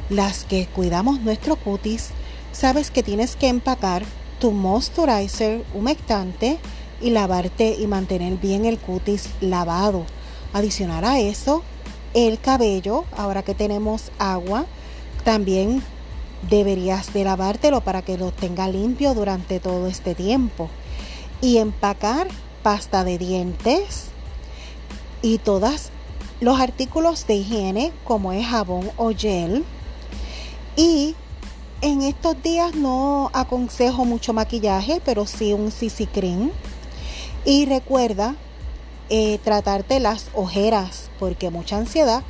Las 0.10 0.44
que 0.44 0.66
cuidamos 0.66 1.22
nuestro 1.22 1.56
cutis, 1.56 2.10
sabes 2.52 2.92
que 2.92 3.04
tienes 3.04 3.38
que 3.38 3.48
empacar 3.48 4.04
tu 4.40 4.52
moisturizer 4.52 5.64
humectante 5.74 6.58
y 7.00 7.12
lavarte 7.12 7.78
y 7.80 7.88
mantener 7.88 8.36
bien 8.36 8.66
el 8.66 8.80
cutis 8.80 9.30
lavado. 9.40 10.06
Adicionar 10.52 11.06
a 11.06 11.20
eso, 11.20 11.64
el 12.14 12.38
cabello, 12.42 13.06
ahora 13.16 13.44
que 13.44 13.54
tenemos 13.54 14.12
agua, 14.20 14.66
también 15.24 15.82
deberías 16.50 17.14
de 17.14 17.24
lavártelo 17.24 17.80
para 17.80 18.02
que 18.02 18.18
lo 18.18 18.34
tenga 18.34 18.68
limpio 18.68 19.14
durante 19.14 19.62
todo 19.62 19.88
este 19.88 20.16
tiempo 20.16 20.70
y 21.42 21.58
empacar 21.58 22.28
pasta 22.64 23.04
de 23.04 23.18
dientes 23.18 24.08
y 25.22 25.38
todos 25.38 25.90
los 26.40 26.60
artículos 26.60 27.26
de 27.28 27.36
higiene 27.36 27.92
como 28.04 28.34
es 28.34 28.46
jabón 28.46 28.90
o 28.98 29.12
gel. 29.12 29.64
Y 30.76 31.16
en 31.82 32.02
estos 32.02 32.42
días 32.42 32.76
no 32.76 33.30
aconsejo 33.34 34.06
mucho 34.06 34.34
maquillaje, 34.34 35.02
pero 35.04 35.26
sí 35.26 35.54
un 35.54 35.72
CC 35.72 36.08
cream. 36.08 36.52
Y 37.46 37.66
recuerda 37.66 38.36
eh, 39.10 39.40
tratarte 39.44 40.00
las 40.00 40.30
ojeras, 40.34 41.10
porque 41.20 41.50
mucha 41.50 41.78
ansiedad 41.78 42.24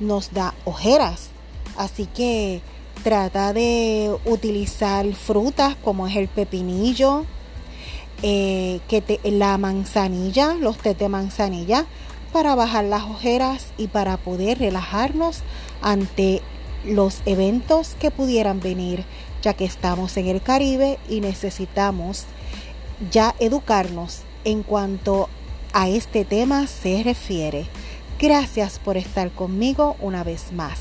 nos 0.00 0.32
da 0.32 0.54
ojeras. 0.64 1.28
Así 1.76 2.06
que 2.06 2.62
trata 3.04 3.52
de 3.52 4.16
utilizar 4.24 5.10
frutas 5.14 5.76
como 5.84 6.06
es 6.06 6.16
el 6.16 6.28
pepinillo, 6.28 7.24
eh, 8.22 8.80
que 8.88 9.20
la 9.24 9.58
manzanilla, 9.58 10.54
los 10.54 10.78
té 10.78 10.94
de 10.94 11.08
manzanilla, 11.08 11.86
para 12.32 12.54
bajar 12.54 12.84
las 12.84 13.04
ojeras 13.04 13.72
y 13.76 13.88
para 13.88 14.16
poder 14.16 14.58
relajarnos 14.58 15.40
ante 15.82 16.42
los 16.84 17.20
eventos 17.26 17.96
que 17.98 18.10
pudieran 18.10 18.60
venir, 18.60 19.04
ya 19.42 19.54
que 19.54 19.64
estamos 19.64 20.16
en 20.16 20.28
el 20.28 20.42
Caribe 20.42 20.98
y 21.08 21.20
necesitamos 21.20 22.24
ya 23.10 23.34
educarnos 23.38 24.20
en 24.44 24.62
cuanto 24.62 25.28
a 25.72 25.88
este 25.88 26.24
tema 26.24 26.66
se 26.66 27.02
refiere. 27.02 27.66
Gracias 28.18 28.78
por 28.78 28.96
estar 28.96 29.30
conmigo 29.30 29.96
una 30.00 30.24
vez 30.24 30.52
más 30.52 30.80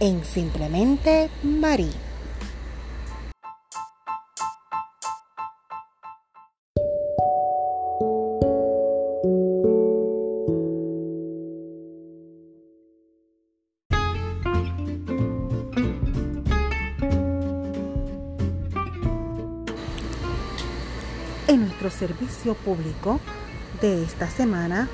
en 0.00 0.24
Simplemente 0.24 1.30
Marí. 1.42 1.90
Público 22.48 23.20
de 23.80 24.02
esta 24.02 24.28
semana, 24.28 24.88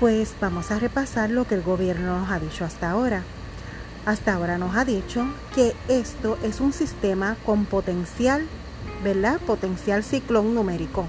pues 0.00 0.34
vamos 0.40 0.70
a 0.70 0.78
repasar 0.78 1.30
lo 1.30 1.46
que 1.46 1.54
el 1.54 1.62
gobierno 1.62 2.18
nos 2.18 2.30
ha 2.30 2.38
dicho 2.38 2.64
hasta 2.64 2.90
ahora. 2.90 3.22
Hasta 4.06 4.34
ahora 4.34 4.58
nos 4.58 4.76
ha 4.76 4.84
dicho 4.84 5.26
que 5.54 5.74
esto 5.88 6.38
es 6.42 6.60
un 6.60 6.72
sistema 6.72 7.36
con 7.44 7.64
potencial, 7.66 8.46
¿verdad? 9.02 9.40
Potencial 9.40 10.02
ciclón 10.04 10.54
numérico. 10.54 11.04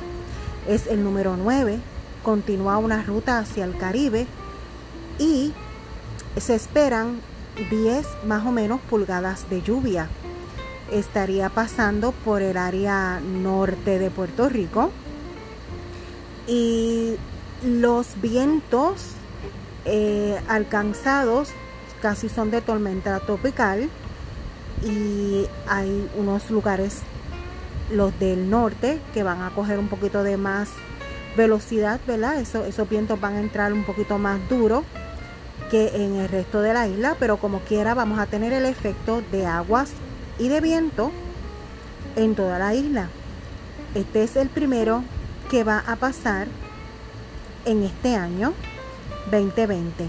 Es 0.67 0.87
el 0.87 1.03
número 1.03 1.37
9, 1.37 1.79
continúa 2.23 2.77
una 2.77 3.03
ruta 3.03 3.39
hacia 3.39 3.65
el 3.65 3.77
Caribe 3.77 4.27
y 5.17 5.53
se 6.37 6.55
esperan 6.55 7.21
10 7.69 8.05
más 8.25 8.45
o 8.45 8.51
menos 8.51 8.81
pulgadas 8.81 9.49
de 9.49 9.61
lluvia 9.61 10.09
estaría 10.91 11.49
pasando 11.49 12.11
por 12.11 12.41
el 12.41 12.57
área 12.57 13.19
norte 13.19 13.99
de 13.99 14.09
Puerto 14.09 14.49
Rico 14.49 14.91
y 16.49 17.15
los 17.63 18.19
vientos 18.21 19.11
eh, 19.85 20.39
alcanzados 20.47 21.49
casi 22.01 22.27
son 22.27 22.49
de 22.49 22.61
tormenta 22.61 23.19
tropical 23.19 23.87
y 24.83 25.45
hay 25.67 26.09
unos 26.17 26.49
lugares 26.49 26.99
los 27.91 28.17
del 28.19 28.49
norte 28.49 28.99
que 29.13 29.23
van 29.23 29.41
a 29.41 29.51
coger 29.51 29.77
un 29.77 29.89
poquito 29.89 30.23
de 30.23 30.37
más 30.37 30.69
velocidad, 31.37 31.99
¿verdad? 32.07 32.39
Eso, 32.39 32.65
esos 32.65 32.89
vientos 32.89 33.19
van 33.21 33.35
a 33.35 33.39
entrar 33.39 33.71
un 33.71 33.83
poquito 33.83 34.17
más 34.17 34.39
duro 34.49 34.83
que 35.69 36.03
en 36.03 36.15
el 36.15 36.29
resto 36.29 36.61
de 36.61 36.73
la 36.73 36.87
isla, 36.87 37.15
pero 37.19 37.37
como 37.37 37.59
quiera 37.59 37.93
vamos 37.93 38.17
a 38.19 38.25
tener 38.25 38.53
el 38.53 38.65
efecto 38.65 39.21
de 39.31 39.45
aguas 39.45 39.91
y 40.39 40.47
de 40.47 40.61
viento 40.61 41.11
en 42.15 42.33
toda 42.33 42.57
la 42.57 42.73
isla. 42.73 43.09
Este 43.93 44.23
es 44.23 44.35
el 44.35 44.49
primero 44.49 45.03
que 45.49 45.63
va 45.63 45.83
a 45.87 45.95
pasar 45.95 46.47
en 47.65 47.83
este 47.83 48.15
año 48.15 48.53
2020. 49.31 50.05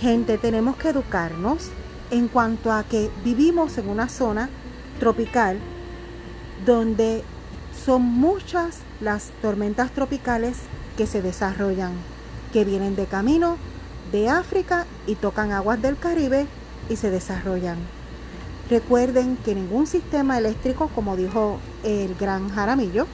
Gente, 0.00 0.38
tenemos 0.38 0.76
que 0.76 0.88
educarnos 0.88 1.68
en 2.10 2.28
cuanto 2.28 2.72
a 2.72 2.82
que 2.82 3.10
vivimos 3.24 3.76
en 3.76 3.88
una 3.88 4.08
zona 4.08 4.48
tropical 4.98 5.58
donde 6.64 7.22
son 7.84 8.02
muchas 8.02 8.78
las 9.00 9.30
tormentas 9.42 9.90
tropicales 9.90 10.56
que 10.96 11.06
se 11.06 11.20
desarrollan, 11.20 11.92
que 12.52 12.64
vienen 12.64 12.96
de 12.96 13.06
camino 13.06 13.56
de 14.12 14.30
África 14.30 14.86
y 15.06 15.14
tocan 15.14 15.52
aguas 15.52 15.80
del 15.82 15.98
Caribe 15.98 16.46
y 16.88 16.96
se 16.96 17.10
desarrollan. 17.10 17.76
Recuerden 18.70 19.36
que 19.44 19.54
ningún 19.54 19.86
sistema 19.86 20.38
eléctrico, 20.38 20.88
como 20.94 21.16
dijo 21.16 21.58
el 21.84 22.14
gran 22.14 22.48
Jaramillo, 22.48 23.06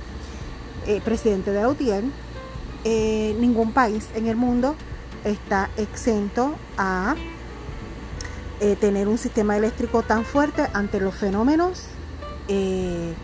eh, 0.88 1.00
presidente 1.04 1.52
de 1.52 1.62
la 1.62 1.72
eh, 2.84 3.36
ningún 3.38 3.72
país 3.72 4.08
en 4.14 4.26
el 4.26 4.36
mundo 4.36 4.74
está 5.24 5.70
exento 5.76 6.54
a 6.76 7.14
eh, 8.60 8.76
tener 8.76 9.06
un 9.06 9.18
sistema 9.18 9.56
eléctrico 9.56 10.02
tan 10.02 10.24
fuerte 10.24 10.66
ante 10.72 10.98
los 11.00 11.14
fenómenos 11.14 11.84
de 12.48 13.14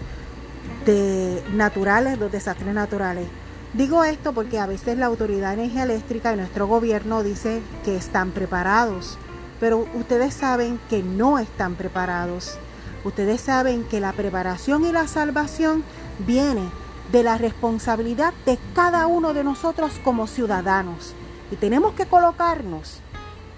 naturales, 1.54 2.18
los 2.18 2.30
desastres 2.30 2.74
naturales. 2.74 3.26
Digo 3.72 4.04
esto 4.04 4.32
porque 4.32 4.58
a 4.58 4.66
veces 4.66 4.98
la 4.98 5.06
Autoridad 5.06 5.56
de 5.56 5.62
Energía 5.62 5.84
Eléctrica 5.84 6.34
y 6.34 6.36
nuestro 6.36 6.66
gobierno 6.66 7.22
dice 7.22 7.62
que 7.84 7.96
están 7.96 8.32
preparados 8.32 9.18
pero 9.64 9.86
ustedes 9.94 10.34
saben 10.34 10.78
que 10.90 11.02
no 11.02 11.38
están 11.38 11.74
preparados. 11.74 12.58
Ustedes 13.04 13.40
saben 13.40 13.84
que 13.84 13.98
la 13.98 14.12
preparación 14.12 14.84
y 14.84 14.92
la 14.92 15.06
salvación 15.08 15.84
viene 16.18 16.62
de 17.12 17.22
la 17.22 17.38
responsabilidad 17.38 18.32
de 18.46 18.58
cada 18.74 19.06
uno 19.06 19.34
de 19.34 19.44
nosotros 19.44 19.92
como 20.04 20.26
ciudadanos. 20.26 21.14
Y 21.50 21.56
tenemos 21.56 21.94
que 21.94 22.06
colocarnos 22.06 23.00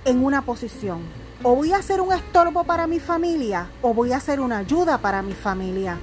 en 0.04 0.24
una 0.24 0.42
posición. 0.42 1.00
O 1.42 1.54
voy 1.54 1.72
a 1.72 1.82
ser 1.82 2.00
un 2.00 2.12
estorbo 2.12 2.64
para 2.64 2.86
mi 2.86 2.98
familia 2.98 3.68
o 3.82 3.92
voy 3.92 4.12
a 4.12 4.20
ser 4.20 4.40
una 4.40 4.58
ayuda 4.58 4.98
para 4.98 5.22
mi 5.22 5.32
familia. 5.32 5.98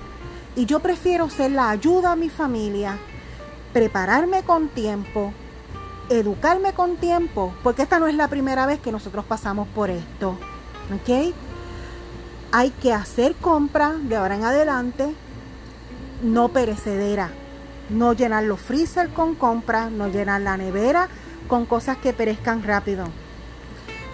Y 0.55 0.65
yo 0.65 0.79
prefiero 0.79 1.29
ser 1.29 1.51
la 1.51 1.69
ayuda 1.69 2.11
a 2.11 2.15
mi 2.15 2.29
familia, 2.29 2.97
prepararme 3.73 4.43
con 4.43 4.67
tiempo, 4.67 5.33
educarme 6.09 6.73
con 6.73 6.97
tiempo, 6.97 7.53
porque 7.63 7.81
esta 7.81 7.99
no 7.99 8.07
es 8.07 8.15
la 8.15 8.27
primera 8.27 8.65
vez 8.65 8.79
que 8.79 8.91
nosotros 8.91 9.25
pasamos 9.25 9.67
por 9.69 9.89
esto. 9.89 10.37
¿Ok? 10.93 11.33
Hay 12.51 12.69
que 12.69 12.93
hacer 12.93 13.33
compra 13.35 13.93
de 13.93 14.15
ahora 14.15 14.35
en 14.35 14.43
adelante, 14.43 15.15
no 16.23 16.49
perecedera. 16.49 17.29
No 17.89 18.13
llenar 18.13 18.45
los 18.45 18.59
freezer 18.59 19.09
con 19.09 19.35
compra, 19.35 19.89
no 19.89 20.07
llenar 20.07 20.41
la 20.41 20.57
nevera 20.57 21.09
con 21.47 21.65
cosas 21.65 21.97
que 21.97 22.13
perezcan 22.13 22.63
rápido. 22.63 23.05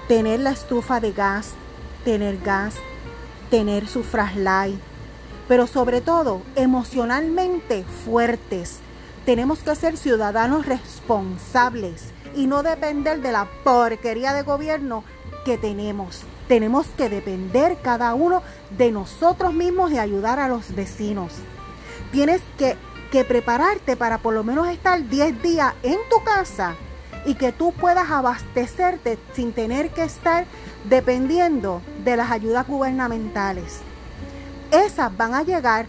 Tener 0.08 0.39
la 0.39 0.52
estufa 0.52 1.00
de 1.00 1.12
gas, 1.12 1.54
tener 2.04 2.39
gas, 2.39 2.76
tener 3.50 3.88
su 3.88 4.04
flashlight, 4.04 4.80
pero 5.48 5.67
sobre 5.67 6.02
todo 6.02 6.41
emocionalmente 6.56 7.86
fuertes 8.06 8.80
tenemos 9.26 9.60
que 9.60 9.76
ser 9.76 9.95
ciudadanos 9.95 10.65
responsables 10.65 12.06
y 12.36 12.48
no 12.48 12.63
depender 12.63 13.22
de 13.22 13.32
la 13.32 13.48
porquería 13.63 14.34
de 14.34 14.41
gobierno 14.41 15.04
que 15.45 15.58
tenemos. 15.58 16.24
Tenemos 16.48 16.88
que 16.98 17.10
depender 17.10 17.78
cada 17.84 18.15
uno 18.15 18.41
de 18.76 18.91
nosotros 18.91 19.54
mismos 19.54 19.91
y 19.91 20.00
ayudar 20.00 20.39
a 20.39 20.48
los 20.48 20.74
vecinos. 20.74 21.34
Tienes 22.12 22.41
que, 22.58 22.78
prepararte 23.24 23.95
para 23.95 24.19
por 24.19 24.34
lo 24.34 24.43
menos 24.43 24.67
estar 24.67 25.08
10 25.08 25.41
días 25.41 25.74
en 25.84 25.98
tu 26.10 26.24
casa 26.24 26.76
y 27.26 27.36
que 27.36 27.52
tú 27.52 27.72
puedas 27.74 28.10
abastecerte 28.10 29.17
sin 29.34 29.52
tener 29.52 29.89
que 29.89 30.04
estar 30.04 30.45
dependiendo 30.86 31.82
de 32.04 32.17
las 32.17 32.32
ayudas 32.32 32.67
gubernamentales. 32.67 33.80
Esas 34.72 35.15
van 35.17 35.34
a 35.34 35.43
llegar, 35.43 35.88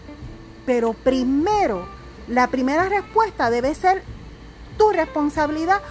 pero 0.65 0.93
primero 0.93 1.87
la 2.27 2.47
primera 2.47 2.87
respuesta 2.87 3.49
debe 3.49 3.75
ser 3.75 4.03
tu 4.77 4.89
responsabilidad 4.91 5.81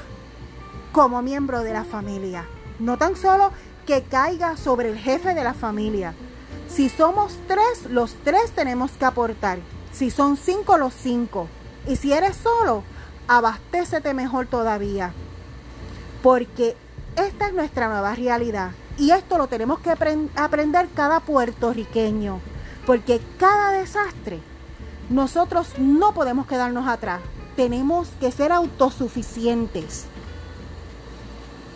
como 0.92 1.22
miembro 1.22 1.62
de 1.62 1.72
la 1.72 1.84
familia. 1.84 2.46
No 2.78 2.98
tan 2.98 3.14
solo 3.16 3.52
que 3.86 4.02
caiga 4.02 4.56
sobre 4.56 4.90
el 4.90 4.98
jefe 4.98 5.34
de 5.34 5.44
la 5.44 5.54
familia. 5.54 6.14
Si 6.68 6.88
somos 6.88 7.36
tres, 7.46 7.90
los 7.90 8.14
tres 8.24 8.52
tenemos 8.52 8.90
que 8.92 9.04
aportar. 9.04 9.58
Si 9.92 10.10
son 10.10 10.36
cinco, 10.36 10.78
los 10.78 10.94
cinco. 10.94 11.48
Y 11.86 11.96
si 11.96 12.12
eres 12.12 12.36
solo, 12.36 12.82
abastécete 13.28 14.14
mejor 14.14 14.46
todavía. 14.46 15.12
Porque 16.22 16.76
esta 17.16 17.48
es 17.48 17.54
nuestra 17.54 17.88
nueva 17.88 18.14
realidad. 18.14 18.70
Y 18.98 19.10
esto 19.12 19.38
lo 19.38 19.46
tenemos 19.46 19.80
que 19.80 19.90
aprender 19.90 20.88
cada 20.94 21.20
puertorriqueño. 21.20 22.40
Porque 22.86 23.20
cada 23.38 23.72
desastre 23.72 24.40
nosotros 25.08 25.78
no 25.78 26.12
podemos 26.12 26.46
quedarnos 26.46 26.86
atrás. 26.86 27.20
Tenemos 27.56 28.08
que 28.20 28.30
ser 28.30 28.52
autosuficientes. 28.52 30.06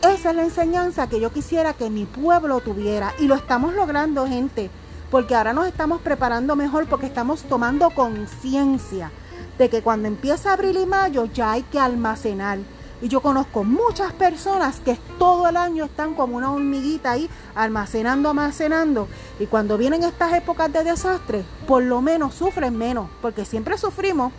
Esa 0.03 0.31
es 0.31 0.37
la 0.37 0.45
enseñanza 0.45 1.09
que 1.09 1.19
yo 1.19 1.33
quisiera 1.33 1.73
que 1.73 1.91
mi 1.91 2.05
pueblo 2.05 2.61
tuviera. 2.61 3.13
Y 3.19 3.27
lo 3.27 3.35
estamos 3.35 3.75
logrando, 3.75 4.27
gente. 4.27 4.71
Porque 5.15 5.37
ahora 5.37 5.53
nos 5.53 5.69
estamos 5.69 6.01
preparando 6.01 6.57
mejor 6.57 6.89
porque 6.89 7.07
estamos 7.07 7.43
tomando 7.43 7.89
conciencia 7.91 9.13
de 9.57 9.71
que 9.71 9.81
cuando 9.81 10.09
empieza 10.09 10.53
abril 10.53 10.77
y 10.77 10.87
mayo 10.87 11.27
ya 11.27 11.53
hay 11.53 11.63
que 11.63 11.79
almacenar. 11.79 12.59
Y 13.01 13.07
yo 13.07 13.21
conozco 13.21 13.63
muchas 13.63 14.13
personas 14.13 14.81
que 14.81 14.99
todo 15.17 15.47
el 15.47 15.57
año 15.57 15.85
están 15.85 16.15
como 16.15 16.37
una 16.37 16.51
hormiguita 16.51 17.13
ahí, 17.13 17.31
almacenando, 17.55 18.31
almacenando. 18.31 19.07
Y 19.39 19.47
cuando 19.47 19.79
vienen 19.79 20.03
estas 20.03 20.33
épocas 20.33 20.73
de 20.73 20.83
desastre, 20.83 21.45
por 21.69 21.85
lo 21.85 22.01
menos 22.01 22.35
sufren 22.35 22.77
menos, 22.77 23.09
porque 23.23 23.45
siempre 23.45 23.79
sufrimos, 23.79 24.33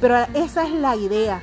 pero 0.00 0.16
esa 0.34 0.62
es 0.62 0.72
la 0.74 0.94
idea, 0.94 1.42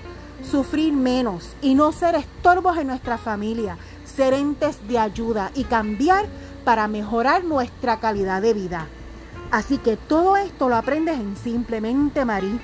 sufrir 0.50 0.94
menos 0.94 1.50
y 1.62 1.76
no 1.76 1.92
ser 1.92 2.16
estorbos 2.16 2.78
en 2.78 2.88
nuestra 2.88 3.18
familia, 3.18 3.78
ser 4.06 4.34
entes 4.34 4.88
de 4.88 4.98
ayuda 4.98 5.52
y 5.56 5.66
cambiar 5.66 6.26
para 6.68 6.90
mejorar 6.90 7.46
nuestra 7.46 8.02
calidad 8.02 8.42
de 8.42 8.54
vida. 8.54 8.88
Así 9.52 9.78
que 9.78 9.96
todo 9.96 10.36
esto 10.36 10.68
lo 10.68 10.76
aprendes 10.76 11.18
en 11.18 11.38
Simplemente 11.38 12.26
Marí. 12.26 12.60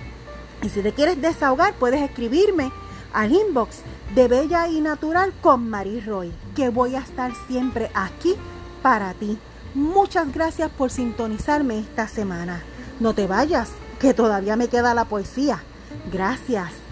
Y 0.61 0.67
si 0.67 0.81
te 0.81 0.91
quieres 0.91 1.21
desahogar, 1.21 1.73
puedes 1.75 2.01
escribirme 2.01 2.69
al 3.13 3.31
inbox 3.31 3.77
de 4.13 4.27
Bella 4.27 4.67
y 4.67 4.81
Natural 4.81 5.31
con 5.39 5.69
Marie 5.69 6.01
Roy, 6.01 6.33
que 6.53 6.67
voy 6.67 6.97
a 6.97 6.99
estar 6.99 7.31
siempre 7.47 7.91
aquí 7.93 8.35
para 8.81 9.13
ti. 9.13 9.37
Muchas 9.73 10.33
gracias 10.33 10.69
por 10.69 10.91
sintonizarme 10.91 11.79
esta 11.79 12.09
semana. 12.09 12.61
No 12.99 13.15
te 13.15 13.25
vayas, 13.25 13.69
que 14.01 14.13
todavía 14.13 14.57
me 14.57 14.67
queda 14.67 14.93
la 14.93 15.05
poesía. 15.05 15.63
Gracias. 16.11 16.82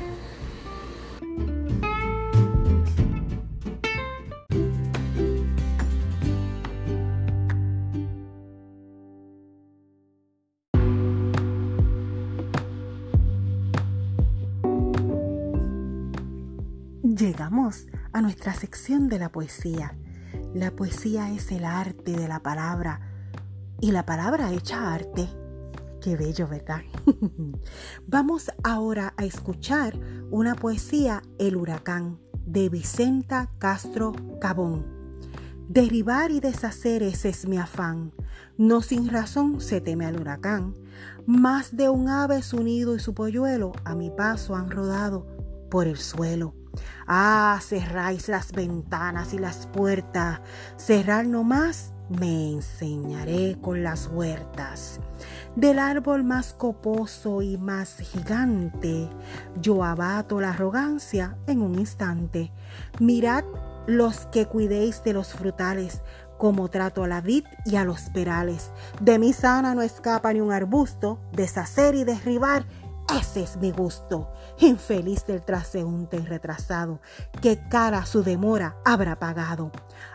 Nuestra 18.41 18.60
sección 18.60 19.08
de 19.08 19.19
la 19.19 19.32
poesía. 19.32 19.95
La 20.56 20.71
poesía 20.71 21.32
es 21.32 21.51
el 21.51 21.63
arte 21.63 22.13
de 22.13 22.27
la 22.27 22.39
palabra 22.39 22.99
y 23.80 23.91
la 23.91 24.04
palabra 24.08 24.51
hecha 24.51 24.95
arte. 24.95 25.30
Qué 26.01 26.15
bello, 26.15 26.47
¿verdad? 26.47 26.82
Vamos 28.08 28.49
ahora 28.63 29.13
a 29.15 29.25
escuchar 29.25 29.93
una 30.32 30.56
poesía 30.56 31.21
El 31.38 31.56
huracán 31.56 32.17
de 32.43 32.69
Vicenta 32.69 33.51
Castro 33.60 34.12
Cabón. 34.41 34.88
Derribar 35.69 36.32
y 36.32 36.39
deshacer 36.39 37.04
ese 37.04 37.30
es 37.30 37.47
mi 37.47 37.60
afán. 37.60 38.12
No 38.58 38.82
sin 38.82 39.10
razón 39.10 39.62
se 39.62 39.82
teme 39.82 40.08
al 40.08 40.19
huracán. 40.19 40.73
Más 41.27 41.77
de 41.77 41.89
un 41.89 42.10
ave 42.10 42.41
su 42.41 42.63
nido 42.63 42.95
y 42.95 42.99
su 42.99 43.13
polluelo 43.13 43.73
a 43.84 43.93
mi 43.93 44.10
paso 44.10 44.56
han 44.56 44.71
rodado 44.71 45.27
por 45.69 45.86
el 45.86 45.97
suelo. 45.97 46.56
Ah, 47.07 47.60
cerráis 47.62 48.29
las 48.29 48.51
ventanas 48.51 49.34
y 49.34 49.39
las 49.39 49.67
puertas, 49.67 50.41
cerrar 50.77 51.25
no 51.25 51.43
más, 51.43 51.93
me 52.10 52.51
enseñaré 52.51 53.57
con 53.62 53.84
las 53.84 54.07
huertas. 54.07 54.99
Del 55.55 55.79
árbol 55.79 56.23
más 56.23 56.53
coposo 56.53 57.41
y 57.41 57.57
más 57.57 57.97
gigante, 57.97 59.10
yo 59.62 59.84
abato 59.84 60.39
la 60.39 60.51
arrogancia 60.51 61.38
en 61.47 61.62
un 61.62 61.77
instante. 61.77 62.51
Mirad 62.99 63.43
los 63.88 64.25
que 64.27 64.45
cuidéis 64.45 65.03
de 65.03 65.13
los 65.13 65.34
frutales, 65.34 66.01
como 66.38 66.69
trato 66.69 67.03
a 67.03 67.07
la 67.07 67.21
vid 67.21 67.45
y 67.65 67.75
a 67.75 67.84
los 67.84 68.10
perales. 68.10 68.71
De 68.99 69.19
mi 69.19 69.31
sana 69.34 69.75
no 69.75 69.81
escapa 69.81 70.34
ni 70.34 70.41
un 70.41 70.51
arbusto, 70.51 71.19
deshacer 71.34 71.93
y 71.95 72.03
derribar 72.03 72.65
ese 73.09 73.43
es 73.43 73.57
mi 73.57 73.71
gusto. 73.71 74.29
Infeliz 74.59 75.25
del 75.25 75.41
transeúnte 75.41 76.19
retrasado, 76.19 77.01
que 77.41 77.59
cara 77.69 78.05
su 78.05 78.23
demora 78.23 78.77
habrá 78.85 79.19
pagado. 79.19 79.71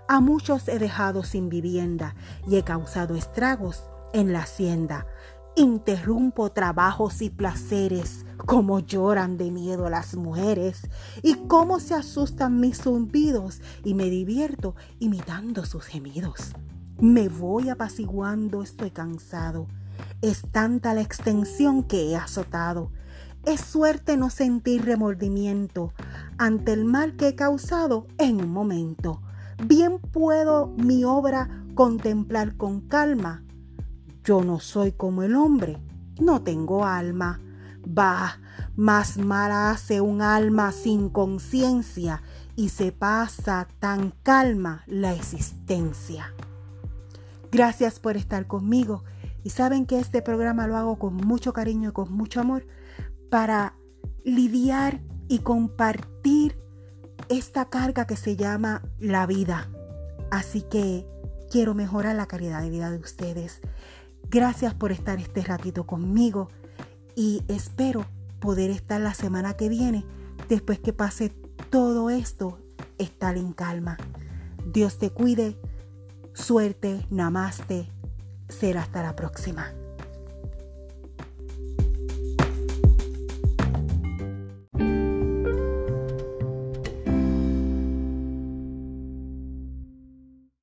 A 0.08 0.20
muchos 0.20 0.68
he 0.68 0.78
dejado 0.78 1.22
sin 1.22 1.48
vivienda 1.48 2.14
y 2.46 2.56
he 2.56 2.62
causado 2.62 3.16
estragos 3.16 3.84
en 4.12 4.32
la 4.32 4.40
hacienda. 4.40 5.06
Interrumpo 5.56 6.52
trabajos 6.52 7.22
y 7.22 7.30
placeres, 7.30 8.24
como 8.36 8.80
lloran 8.80 9.36
de 9.36 9.50
miedo 9.50 9.88
las 9.88 10.14
mujeres 10.14 10.88
y 11.22 11.34
cómo 11.48 11.80
se 11.80 11.94
asustan 11.94 12.60
mis 12.60 12.82
zumbidos 12.82 13.62
y 13.82 13.94
me 13.94 14.04
divierto 14.04 14.74
imitando 14.98 15.64
sus 15.64 15.84
gemidos. 15.84 16.52
Me 16.98 17.28
voy 17.28 17.68
apaciguando, 17.68 18.62
estoy 18.62 18.90
cansado 18.90 19.66
es 20.22 20.42
tanta 20.50 20.94
la 20.94 21.00
extensión 21.00 21.82
que 21.82 22.10
he 22.10 22.16
azotado. 22.16 22.90
Es 23.44 23.60
suerte 23.60 24.16
no 24.16 24.30
sentir 24.30 24.84
remordimiento 24.84 25.92
ante 26.38 26.72
el 26.72 26.84
mal 26.84 27.16
que 27.16 27.28
he 27.28 27.34
causado 27.34 28.06
en 28.18 28.40
un 28.40 28.50
momento. 28.50 29.22
Bien 29.64 29.98
puedo 29.98 30.68
mi 30.76 31.04
obra 31.04 31.64
contemplar 31.74 32.56
con 32.56 32.80
calma. 32.80 33.44
Yo 34.24 34.42
no 34.42 34.58
soy 34.58 34.92
como 34.92 35.22
el 35.22 35.36
hombre, 35.36 35.78
no 36.20 36.42
tengo 36.42 36.84
alma. 36.84 37.40
Bah, 37.86 38.40
más 38.74 39.16
mala 39.16 39.70
hace 39.70 40.00
un 40.00 40.22
alma 40.22 40.72
sin 40.72 41.08
conciencia 41.08 42.22
y 42.56 42.70
se 42.70 42.90
pasa 42.90 43.68
tan 43.78 44.12
calma 44.22 44.82
la 44.86 45.12
existencia. 45.14 46.32
Gracias 47.52 48.00
por 48.00 48.16
estar 48.16 48.46
conmigo 48.46 49.04
y 49.46 49.50
saben 49.50 49.86
que 49.86 50.00
este 50.00 50.22
programa 50.22 50.66
lo 50.66 50.76
hago 50.76 50.98
con 50.98 51.14
mucho 51.14 51.52
cariño 51.52 51.90
y 51.90 51.92
con 51.92 52.12
mucho 52.12 52.40
amor 52.40 52.66
para 53.30 53.76
lidiar 54.24 55.00
y 55.28 55.38
compartir 55.38 56.58
esta 57.28 57.66
carga 57.66 58.08
que 58.08 58.16
se 58.16 58.34
llama 58.34 58.82
la 58.98 59.24
vida. 59.24 59.70
Así 60.32 60.62
que 60.62 61.06
quiero 61.48 61.74
mejorar 61.74 62.16
la 62.16 62.26
calidad 62.26 62.60
de 62.60 62.70
vida 62.70 62.90
de 62.90 62.98
ustedes. 62.98 63.60
Gracias 64.28 64.74
por 64.74 64.90
estar 64.90 65.20
este 65.20 65.42
ratito 65.42 65.86
conmigo 65.86 66.48
y 67.14 67.44
espero 67.46 68.04
poder 68.40 68.70
estar 68.70 69.00
la 69.00 69.14
semana 69.14 69.54
que 69.54 69.68
viene, 69.68 70.04
después 70.48 70.80
que 70.80 70.92
pase 70.92 71.28
todo 71.70 72.10
esto, 72.10 72.58
estar 72.98 73.36
en 73.36 73.52
calma. 73.52 73.96
Dios 74.72 74.98
te 74.98 75.10
cuide. 75.10 75.56
Suerte, 76.34 77.06
namaste, 77.10 77.88
será 78.48 78.82
hasta 78.82 79.02
la 79.02 79.14
próxima. 79.16 79.72